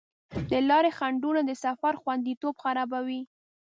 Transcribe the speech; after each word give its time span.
د 0.51 0.53
لارې 0.69 0.91
خنډونه 0.97 1.41
د 1.45 1.51
سفر 1.63 1.93
خوندیتوب 2.01 2.55
خرابوي. 2.63 3.21